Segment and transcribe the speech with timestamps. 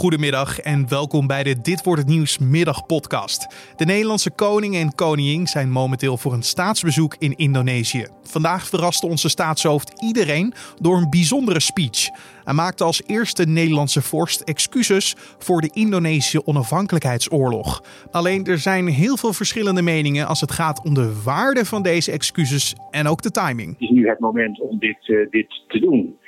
[0.00, 3.72] Goedemiddag en welkom bij de Dit wordt het nieuws middagpodcast.
[3.76, 8.06] De Nederlandse koning en koningin zijn momenteel voor een staatsbezoek in Indonesië.
[8.22, 12.10] Vandaag verraste onze staatshoofd iedereen door een bijzondere speech.
[12.44, 17.82] Hij maakte als eerste Nederlandse vorst excuses voor de Indonesische onafhankelijkheidsoorlog.
[18.10, 22.12] Alleen er zijn heel veel verschillende meningen als het gaat om de waarde van deze
[22.12, 23.72] excuses en ook de timing.
[23.72, 26.18] Het is nu het moment om dit, uh, dit te doen.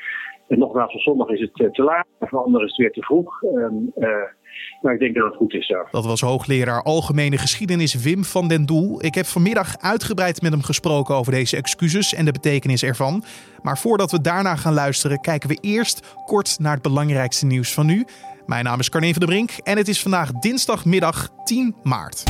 [0.52, 3.02] En nogmaals, voor sommigen is het eh, te laat, voor anderen is het weer te
[3.02, 3.42] vroeg.
[3.42, 4.06] Uh,
[4.82, 5.86] maar ik denk dat het goed is zo.
[5.90, 9.04] Dat was hoogleraar Algemene Geschiedenis Wim van den Doel.
[9.04, 13.22] Ik heb vanmiddag uitgebreid met hem gesproken over deze excuses en de betekenis ervan.
[13.62, 17.86] Maar voordat we daarna gaan luisteren, kijken we eerst kort naar het belangrijkste nieuws van
[17.86, 18.04] nu.
[18.46, 22.22] Mijn naam is Carne van der Brink en het is vandaag dinsdagmiddag 10 maart.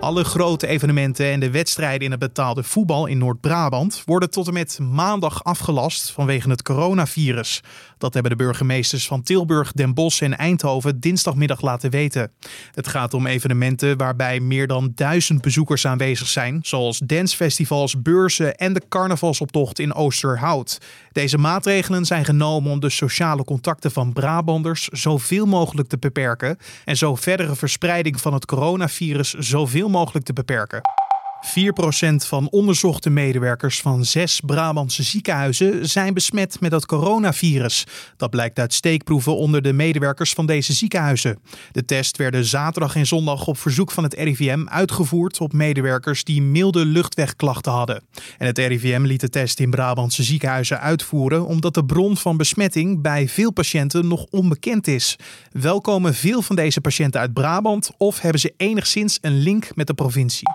[0.00, 4.52] Alle grote evenementen en de wedstrijden in het betaalde voetbal in Noord-Brabant worden tot en
[4.52, 7.62] met maandag afgelast vanwege het coronavirus.
[7.98, 12.30] Dat hebben de burgemeesters van Tilburg, Den Bosch en Eindhoven dinsdagmiddag laten weten.
[12.74, 18.72] Het gaat om evenementen waarbij meer dan duizend bezoekers aanwezig zijn, zoals dancefestivals, beurzen en
[18.72, 20.78] de carnavalsoptocht in Oosterhout.
[21.12, 26.96] Deze maatregelen zijn genomen om de sociale contacten van Brabanders zoveel mogelijk te beperken en
[26.96, 30.80] zo verdere verspreiding van het coronavirus zoveel mogelijk te beperken.
[31.40, 37.86] 4% van onderzochte medewerkers van zes Brabantse ziekenhuizen zijn besmet met het coronavirus.
[38.16, 41.38] Dat blijkt uit steekproeven onder de medewerkers van deze ziekenhuizen.
[41.72, 46.42] De test werden zaterdag en zondag op verzoek van het RIVM uitgevoerd op medewerkers die
[46.42, 48.02] milde luchtwegklachten hadden.
[48.38, 53.02] En het RIVM liet de test in Brabantse ziekenhuizen uitvoeren omdat de bron van besmetting
[53.02, 55.16] bij veel patiënten nog onbekend is.
[55.52, 59.86] Wel komen veel van deze patiënten uit Brabant of hebben ze enigszins een link met
[59.86, 60.48] de provincie.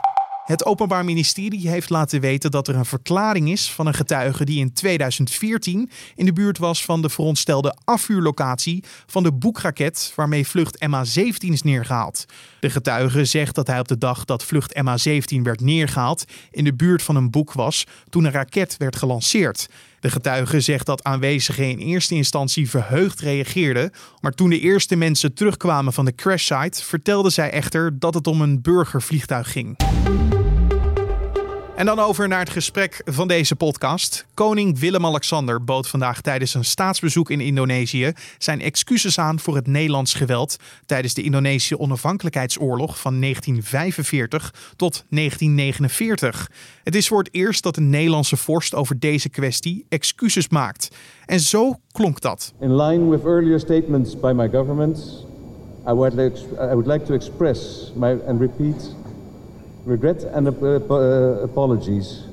[0.46, 4.60] Het Openbaar Ministerie heeft laten weten dat er een verklaring is van een getuige die
[4.60, 10.86] in 2014 in de buurt was van de veronderstelde afvuurlocatie van de boekraket waarmee vlucht
[10.86, 12.26] MH17 is neergehaald.
[12.60, 16.74] De getuige zegt dat hij op de dag dat vlucht MH17 werd neergehaald in de
[16.74, 19.68] buurt van een boek was toen een raket werd gelanceerd.
[20.06, 25.34] De getuige zegt dat aanwezigen in eerste instantie verheugd reageerden, maar toen de eerste mensen
[25.34, 29.78] terugkwamen van de crashsite, vertelde zij echter dat het om een burgervliegtuig ging.
[31.76, 34.26] En dan over naar het gesprek van deze podcast.
[34.34, 40.14] Koning Willem-Alexander bood vandaag tijdens een staatsbezoek in Indonesië zijn excuses aan voor het Nederlands
[40.14, 46.52] geweld tijdens de Indonesische onafhankelijkheidsoorlog van 1945 tot 1949.
[46.84, 50.96] Het is voor het eerst dat een Nederlandse vorst over deze kwestie excuses maakt.
[51.26, 52.54] En zo klonk dat.
[52.60, 55.26] In line with earlier statements by my government,
[55.88, 58.96] I would like, I would like to express my and repeat
[59.86, 62.24] regret and uh, apologies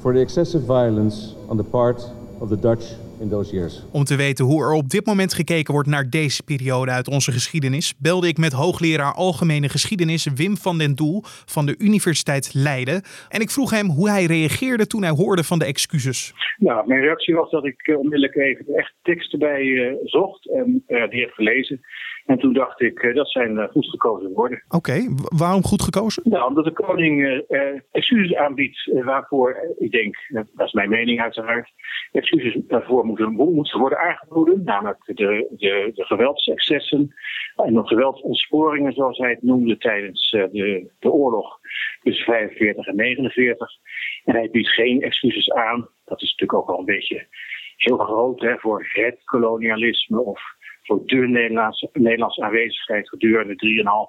[0.00, 2.84] for the excessive violence on the part of the Dutch
[3.20, 3.82] in those years.
[3.92, 7.32] Om te weten hoe er op dit moment gekeken wordt naar deze periode uit onze
[7.32, 13.02] geschiedenis, belde ik met hoogleraar Algemene Geschiedenis Wim van den Doel van de Universiteit Leiden.
[13.28, 16.34] En ik vroeg hem hoe hij reageerde toen hij hoorde van de excuses.
[16.58, 21.10] Nou, mijn reactie was dat ik onmiddellijk even echt teksten bij uh, zocht en uh,
[21.10, 21.80] die heb gelezen.
[22.26, 24.64] En toen dacht ik, uh, dat zijn goed gekozen woorden.
[24.68, 25.08] Oké, okay.
[25.36, 26.22] waarom goed gekozen?
[26.26, 27.44] Nou, omdat de koning
[27.90, 31.70] excuses aanbiedt waarvoor, ik denk, dat is mijn mening uiteraard,
[32.12, 34.64] excuses daarvoor moeten, moeten worden aangeboden.
[34.64, 37.14] Namelijk de, de, de geweldsexcessen
[37.56, 41.58] en de geweldsontsporingen, zoals hij het noemde tijdens de, de oorlog
[42.02, 43.70] tussen 45 en 49.
[44.24, 45.88] En hij biedt geen excuses aan.
[46.04, 47.26] Dat is natuurlijk ook wel een beetje
[47.76, 50.40] heel groot hè, voor het kolonialisme of
[50.90, 53.54] voor de Nederlandse, Nederlandse aanwezigheid gedurende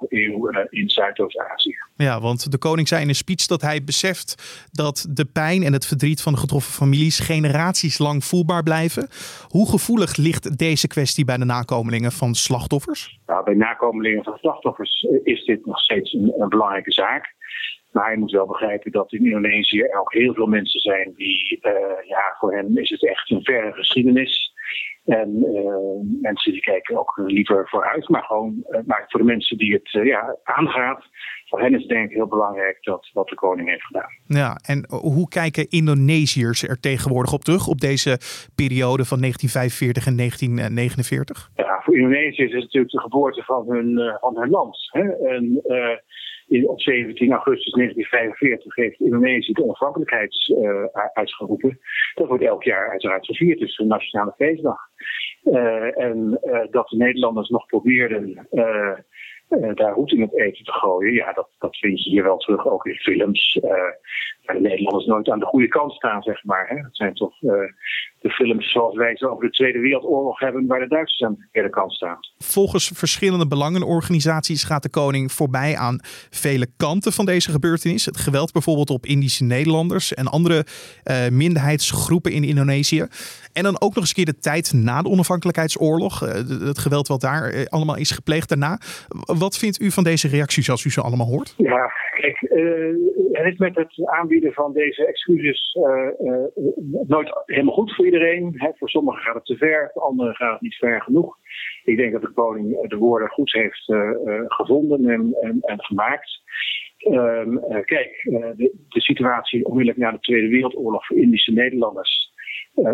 [0.03, 1.75] 3,5 eeuw uh, in Zuidoost-Azië.
[1.95, 4.29] Ja, want de koning zei in een speech dat hij beseft
[4.71, 9.07] dat de pijn en het verdriet van de getroffen families generaties lang voelbaar blijven.
[9.47, 13.19] Hoe gevoelig ligt deze kwestie bij de nakomelingen van slachtoffers?
[13.25, 17.35] Nou, bij nakomelingen van slachtoffers is dit nog steeds een, een belangrijke zaak.
[17.91, 21.59] Maar je moet wel begrijpen dat in Indonesië er ook heel veel mensen zijn die,
[21.61, 21.71] uh,
[22.07, 24.50] ja, voor hen is het echt een verre geschiedenis.
[25.05, 29.57] En uh, mensen die kijken ook liever vooruit, maar gewoon, uh, maar voor de mensen
[29.57, 31.03] die het ja, aangaat,
[31.45, 34.09] voor hen is het denk ik heel belangrijk dat wat de koning heeft gedaan.
[34.25, 38.19] Ja, en hoe kijken Indonesiërs er tegenwoordig op terug, op deze
[38.55, 41.49] periode van 1945 en 1949?
[41.55, 44.77] Ja, voor Indonesiërs is het natuurlijk de geboorte van hun, van hun land.
[44.91, 45.03] Hè?
[45.35, 45.61] En,
[46.59, 50.53] op 17 augustus 1945 heeft Indonesië de onafhankelijkheid
[51.13, 51.79] uitgeroepen.
[52.13, 54.77] Dat wordt elk jaar uiteraard gevierd, dus een nationale feestdag.
[55.43, 58.47] Uh, en uh, dat de Nederlanders nog probeerden
[59.73, 62.67] daar roet in het eten te gooien, ja, dat, dat vind je hier wel terug,
[62.67, 63.59] ook in films.
[64.45, 66.67] waar de Nederlanders nooit aan de goede kant staan, zeg maar.
[66.67, 66.75] Hè.
[66.75, 67.39] Het zijn toch
[68.21, 71.41] de films zoals wij ze over de Tweede Wereldoorlog hebben, waar de Duitsers aan de
[71.41, 72.17] verkeerde kant staan.
[72.37, 78.05] Volgens verschillende belangenorganisaties gaat de koning voorbij aan vele kanten van deze gebeurtenis.
[78.05, 80.65] Het geweld bijvoorbeeld op Indische Nederlanders en andere
[81.03, 83.05] uh, minderheidsgroepen in Indonesië.
[83.53, 86.23] En dan ook nog eens keer de tijd na de onafhankelijkheidsoorlog.
[86.23, 86.29] Uh,
[86.67, 88.79] het geweld wat daar uh, allemaal is gepleegd daarna.
[89.25, 91.53] Wat vindt u van deze reacties als u ze allemaal hoort?
[91.57, 91.91] Ja,
[92.21, 92.39] kijk,
[93.31, 95.77] het is met het aanbieden van deze excuses
[97.07, 98.73] nooit helemaal goed voor iedereen.
[98.77, 101.37] Voor sommigen gaat het te ver, voor anderen gaat het niet ver genoeg.
[101.83, 103.85] Ik denk dat de koning de woorden goed heeft
[104.47, 106.41] gevonden en, en, en gemaakt.
[107.09, 112.33] Um, kijk, de, de, situatie onmiddellijk na de Tweede Wereldoorlog voor Indische Nederlanders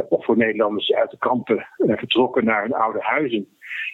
[0.09, 3.47] of voor Nederlanders uit de kampen vertrokken naar hun oude huizen.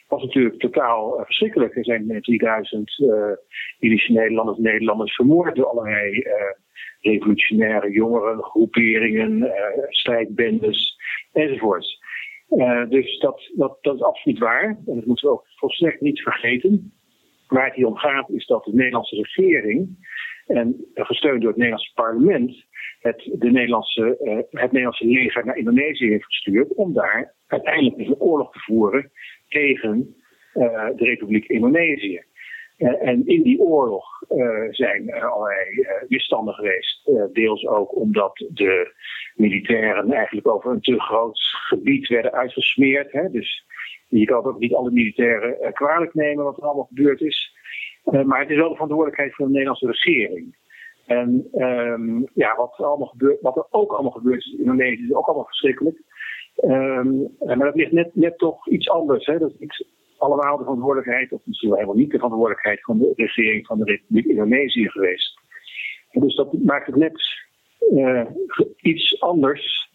[0.07, 1.75] was natuurlijk totaal verschrikkelijk.
[1.75, 3.03] Er zijn 3000
[3.79, 6.23] Indische Nederlanders Nederlanders vermoord door allerlei
[7.01, 9.51] revolutionaire jongeren, groeperingen,
[9.89, 10.95] strijdbendes
[11.33, 12.01] enzovoorts.
[12.89, 14.63] dus dat, dat, dat is absoluut waar.
[14.63, 16.93] En dat moeten we ook volstrekt niet vergeten.
[17.47, 20.07] Waar het hier om gaat is dat de Nederlandse regering,
[20.47, 22.65] en gesteund door het Nederlandse parlement,
[22.99, 28.19] het, de Nederlandse, uh, het Nederlandse leger naar Indonesië heeft gestuurd om daar uiteindelijk een
[28.19, 29.11] oorlog te voeren
[29.47, 30.15] tegen
[30.53, 32.23] de Republiek Indonesië.
[32.83, 34.05] Uh, en in die oorlog
[34.71, 37.09] zijn er allerlei misstanden geweest.
[37.33, 38.93] deels ook omdat de
[39.35, 43.11] militairen eigenlijk over een te groot gebied werden uitgesmeerd.
[43.11, 43.29] Hè?
[43.29, 43.65] Dus
[44.07, 47.55] je kan ook niet alle militairen kwalijk nemen wat er allemaal gebeurd is.
[48.03, 50.55] maar het is wel de verantwoordelijkheid van de Nederlandse regering.
[51.05, 55.13] En um, ja, wat er, allemaal gebeurt, wat er ook allemaal gebeurt in Indonesië is
[55.13, 56.01] ook allemaal verschrikkelijk.
[56.63, 59.25] Um, maar dat ligt net, net toch iets anders.
[59.25, 59.37] Hè?
[59.37, 59.87] Dat is iets,
[60.23, 63.83] allemaal de verantwoordelijkheid, of misschien wel helemaal niet de verantwoordelijkheid van de regering van de
[63.83, 65.39] Republiek Indonesië geweest.
[66.11, 67.21] Dus dat maakt het net
[67.91, 68.25] uh,
[68.81, 69.91] iets anders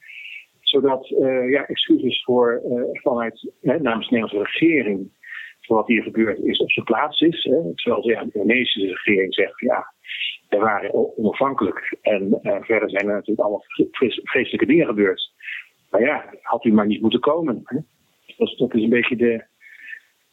[0.60, 5.10] zodat uh, ja, excuses voor, uh, vanuit hè, namens de Nederlandse regering
[5.60, 7.44] voor wat hier gebeurd is op zijn plaats is.
[7.44, 7.74] Hè.
[7.74, 9.92] Terwijl ja, de Indonesische regering zegt ja,
[10.48, 11.96] we waren onafhankelijk.
[12.02, 13.64] En verder zijn er natuurlijk allemaal
[14.22, 15.32] vreselijke dingen gebeurd.
[15.90, 17.60] Maar ja, had u maar niet moeten komen.
[17.64, 17.78] Hè?
[18.36, 19.44] Dat is een beetje de,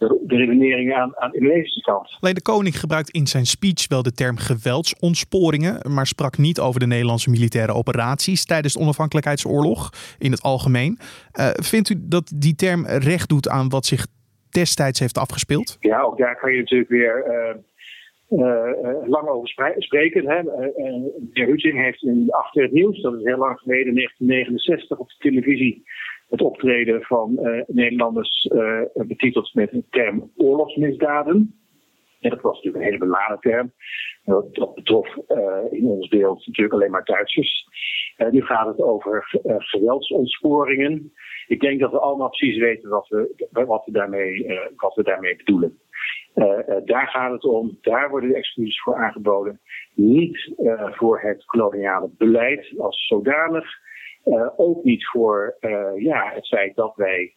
[0.07, 2.17] de, de redenering aan, aan de Indonesische kant.
[2.19, 6.79] Alleen de koning gebruikt in zijn speech wel de term geweldsontsporingen, maar sprak niet over
[6.79, 10.97] de Nederlandse militaire operaties tijdens de onafhankelijkheidsoorlog in het algemeen.
[11.39, 14.07] Uh, vindt u dat die term recht doet aan wat zich
[14.49, 15.77] destijds heeft afgespeeld?
[15.79, 17.25] Ja, ook daar kan je natuurlijk weer.
[17.27, 17.55] Uh,
[18.29, 19.47] uh, lang over
[19.77, 20.27] spreken.
[20.29, 20.39] Hè.
[20.39, 24.97] Uh, de heer Hutzing heeft in Achter het Nieuws, dat is heel lang geleden, 1969,
[24.97, 25.83] op de televisie
[26.29, 28.49] het optreden van Nederlanders
[28.93, 31.59] betiteld met de term oorlogsmisdaden.
[32.19, 33.71] En dat was natuurlijk een hele beladen term.
[34.53, 35.15] Dat, betrof
[35.71, 37.67] in ons beeld natuurlijk alleen maar Duitsers.
[38.31, 41.13] nu gaat het over geweldsontsporingen.
[41.47, 45.79] Ik denk dat we allemaal precies weten wat we, wat daarmee, wat daarmee bedoelen.
[46.85, 49.59] Daar gaat het om, daar worden de excuses voor aangeboden.
[49.93, 50.53] Niet
[50.91, 53.83] voor het koloniale beleid als zodanig.
[54.25, 55.57] Uh, ook niet voor
[55.97, 57.33] ja, het feit dat wij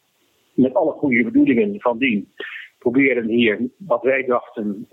[0.55, 2.33] met alle goede bedoelingen van dien
[2.79, 4.87] probeerden hier wat wij dachten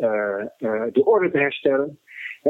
[0.92, 2.00] de orde te herstellen.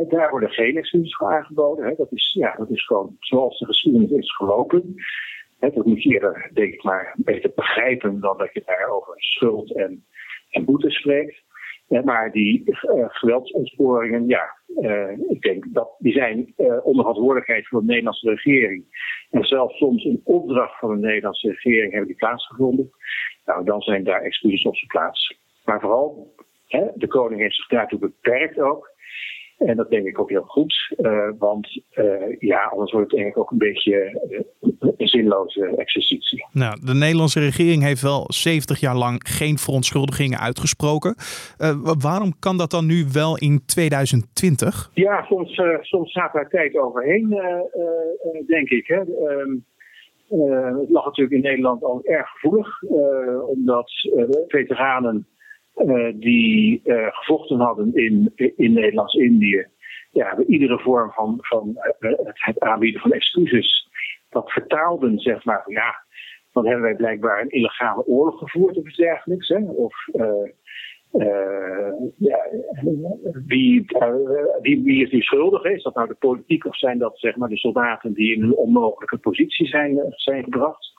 [0.07, 1.95] daar worden geen excuses voor aangeboden.
[1.97, 4.95] Dat, is, ja, dat is gewoon zoals de geschiedenis is gelopen.
[5.59, 9.75] dat moet je eerder, denk ik maar, beter begrijpen dan dat je daar over schuld
[9.75, 10.05] en,
[10.49, 11.43] en boete spreekt.
[11.87, 17.79] Maar die uh, geweldsontsporingen, ja, uh, ik denk dat die zijn uh, onder verantwoordelijkheid van
[17.79, 18.85] de Nederlandse regering.
[19.31, 22.89] En zelfs soms een opdracht van de Nederlandse regering hebben die plaatsgevonden.
[23.45, 25.37] Nou, dan zijn daar excuses op zijn plaats.
[25.65, 26.33] Maar vooral,
[26.67, 28.93] hè, de koning heeft zich daartoe beperkt ook.
[29.57, 33.37] En dat denk ik ook heel goed, uh, want uh, ja, anders wordt het eigenlijk
[33.37, 36.45] ook een beetje uh, een zinloze exercitie.
[36.51, 41.15] Nou, de Nederlandse regering heeft wel 70 jaar lang geen verontschuldigingen uitgesproken.
[41.99, 44.89] waarom kan dat dan nu wel in 2020?
[44.93, 47.29] Ja, soms, soms gaat daar tijd overheen,
[48.47, 48.87] denk ik.
[48.87, 48.99] Hè.
[48.99, 49.55] Ehm,
[50.79, 52.81] het lag natuurlijk in Nederland al erg gevoelig,
[53.47, 53.91] omdat
[54.47, 55.27] veteranen
[56.15, 59.65] die uh, gevochten hadden in, in Nederlands-Indië.
[60.11, 63.89] Ja, iedere vorm van, van uh, het aanbieden van excuses,
[64.29, 65.95] dat vertaalden, zeg maar, ja,
[66.51, 69.47] dan hebben wij blijkbaar een illegale oorlog gevoerd of iets dergelijks.
[69.47, 69.63] Hè?
[69.63, 69.95] Of
[72.17, 72.37] ja,
[73.45, 73.85] wie,
[74.61, 75.63] wie, wie, is nu schuldig?
[75.63, 78.55] Is dat nou de politiek of zijn dat zeg maar, de soldaten die in een
[78.55, 80.93] onmogelijke positie zijn, zijn gebracht?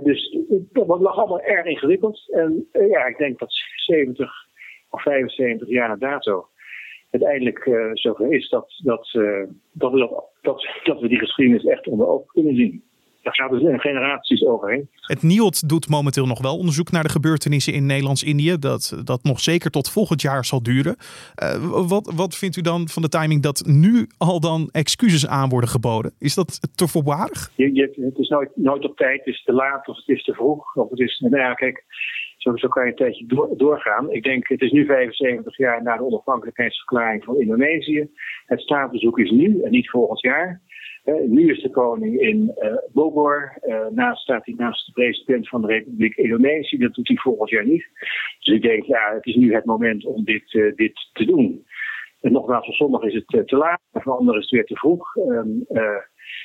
[0.00, 0.38] Dus
[0.72, 2.30] dat lag allemaal erg ingewikkeld.
[2.32, 4.30] En uh, ja, ik denk dat 70
[4.90, 6.46] of 75 jaar na dato
[7.10, 12.06] uiteindelijk uh, is dat, dat, uh, dat, dat, dat, dat we die geschiedenis echt onder
[12.06, 12.84] ogen kunnen zien.
[13.22, 14.88] Daar gaat dus generaties overheen.
[15.00, 18.58] Het NIOD doet momenteel nog wel onderzoek naar de gebeurtenissen in Nederlands-Indië.
[18.58, 20.96] Dat, dat nog zeker tot volgend jaar zal duren.
[21.42, 25.48] Uh, wat, wat vindt u dan van de timing dat nu al dan excuses aan
[25.48, 26.12] worden geboden?
[26.18, 27.50] Is dat te voorbarig?
[27.56, 30.24] Je, je, het is nooit, nooit op tijd, het is te laat of het is
[30.24, 30.76] te vroeg.
[30.76, 31.84] Of het is, nou ja, kijk,
[32.36, 34.12] zo, zo kan je een tijdje door, doorgaan.
[34.12, 38.08] Ik denk, het is nu 75 jaar na de onafhankelijkheidsverklaring van Indonesië.
[38.46, 40.60] Het staatsbezoek is nu en niet volgend jaar.
[41.04, 43.58] Uh, nu is de koning in uh, Bogor.
[43.62, 46.78] Uh, naast staat hij naast de president van de Republiek Indonesië.
[46.78, 47.86] Dat doet hij volgend jaar niet.
[48.38, 51.66] Dus ik denk, ja, het is nu het moment om dit, dit te doen.
[52.20, 55.16] En nogmaals, voor sommigen is het te laat, voor anderen is het weer te vroeg.
[55.16, 55.48] Ehm,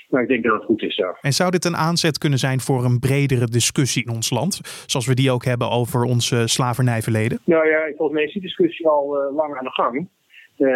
[0.10, 1.14] maar ik denk dat het goed is zo.
[1.22, 4.60] En zou dit een aanzet kunnen zijn voor een bredere discussie in ons land?
[4.86, 7.40] Zoals we die ook hebben over onze slavernijverleden?
[7.44, 10.10] Nou ja, volgens mij is die discussie al lang aan de gang.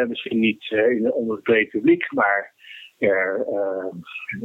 [0.08, 0.76] misschien niet
[1.14, 2.54] onder het brede publiek, maar
[3.02, 3.86] er, uh,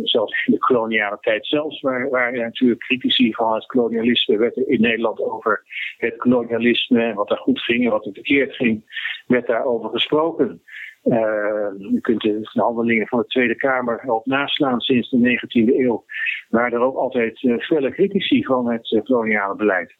[0.05, 4.81] zelfs in de koloniale tijd zelfs, waar, waar natuurlijk critici van het kolonialisme werd in
[4.81, 5.63] Nederland over
[5.97, 8.85] het kolonialisme, wat er goed ging en wat er verkeerd ging,
[9.27, 10.63] werd daarover gesproken.
[11.05, 16.05] Uh, je kunt de handelingen van de Tweede Kamer op naslaan sinds de 19e eeuw,
[16.49, 19.97] waar er ook altijd uh, felle critici van het koloniale beleid.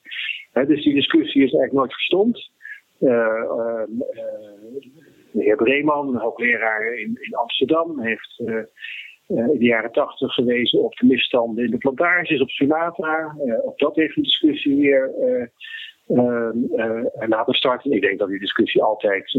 [0.53, 2.55] dus die discussie is eigenlijk nooit verstomd
[2.99, 3.87] de
[5.33, 8.43] heer Breeman, een hoogleraar in, in Amsterdam, heeft
[9.27, 13.37] in de jaren tachtig gewezen op de misstanden in de plantages op Sumatra.
[13.65, 15.11] Ook dat heeft een discussie weer
[17.29, 17.93] laten starten.
[17.93, 19.31] Ik denk dat die discussie altijd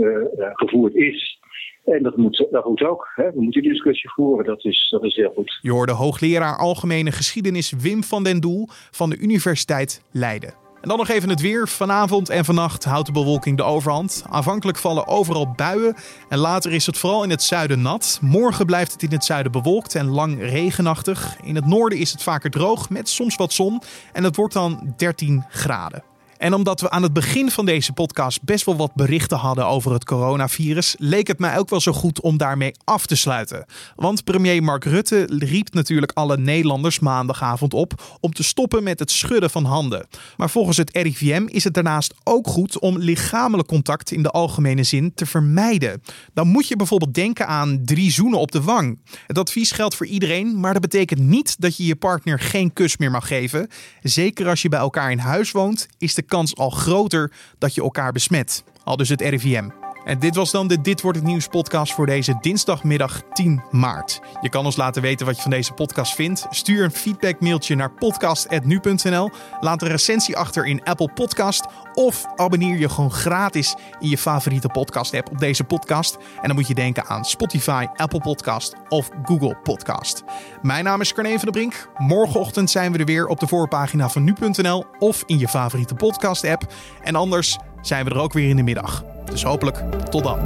[0.53, 1.39] gevoerd is.
[1.85, 3.11] En dat moet, dat moet ook.
[3.15, 3.31] Hè.
[3.31, 4.45] We moeten die discussie voeren.
[4.45, 5.59] Dat is, dat is heel goed.
[5.61, 10.66] Je hoorde hoogleraar Algemene Geschiedenis Wim van den Doel van de Universiteit Leiden.
[10.81, 11.67] En dan nog even het weer.
[11.67, 14.23] Vanavond en vannacht houdt de bewolking de overhand.
[14.29, 15.95] Aanvankelijk vallen overal buien
[16.29, 18.19] en later is het vooral in het zuiden nat.
[18.21, 21.37] Morgen blijft het in het zuiden bewolkt en lang regenachtig.
[21.43, 23.81] In het noorden is het vaker droog met soms wat zon
[24.13, 26.03] en het wordt dan 13 graden.
[26.37, 29.93] En omdat we aan het begin van deze podcast best wel wat berichten hadden over
[29.93, 33.65] het coronavirus, leek het mij ook wel zo goed om daarmee af te sluiten.
[33.95, 39.11] Want premier Mark Rutte riep natuurlijk alle Nederlanders maandagavond op om te stoppen met het
[39.11, 40.07] schudden van handen.
[40.37, 44.83] Maar volgens het RIVM is het daarnaast ook goed om lichamelijk contact in de algemene
[44.83, 46.01] zin te vermijden.
[46.33, 48.99] Dan moet je bijvoorbeeld denken aan drie zoenen op de wang.
[49.27, 52.97] Het advies geldt voor iedereen, maar dat betekent niet dat je je partner geen kus
[52.97, 53.67] meer mag geven.
[54.01, 57.81] Zeker als je bij elkaar in huis woont, is de kans al groter dat je
[57.81, 58.63] elkaar besmet.
[58.83, 59.69] Al dus het RIVM.
[60.07, 64.19] En dit was dan de Dit wordt het nieuws podcast voor deze dinsdagmiddag 10 maart.
[64.41, 66.45] Je kan ons laten weten wat je van deze podcast vindt.
[66.49, 69.29] Stuur een feedbackmailtje naar podcast@nu.nl.
[69.59, 74.67] Laat een recensie achter in Apple Podcast of abonneer je gewoon gratis in je favoriete
[74.67, 76.15] podcast app op deze podcast.
[76.15, 80.23] En dan moet je denken aan Spotify, Apple Podcast of Google Podcast.
[80.61, 81.89] Mijn naam is Carne van der Brink.
[81.97, 86.43] Morgenochtend zijn we er weer op de voorpagina van nu.nl of in je favoriete podcast
[86.43, 86.73] app.
[87.03, 89.16] En anders zijn we er ook weer in de middag.
[89.29, 90.39] Dus hopelijk tot dan.